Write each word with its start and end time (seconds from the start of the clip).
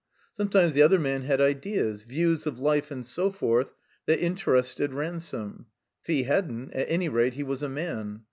Sometimes 0.33 0.73
the 0.73 0.81
other 0.81 0.97
man 0.97 1.21
had 1.25 1.39
ideas, 1.39 2.05
views 2.05 2.47
of 2.47 2.59
life 2.59 2.89
and 2.89 3.05
so 3.05 3.29
forth, 3.29 3.71
that 4.07 4.19
interested 4.19 4.95
Ransome; 4.95 5.67
if 6.03 6.07
he 6.07 6.23
hadn't, 6.23 6.73
at 6.73 6.89
any 6.89 7.07
rate 7.07 7.35
he 7.35 7.43
was 7.43 7.61
a 7.61 7.69
man. 7.69 8.19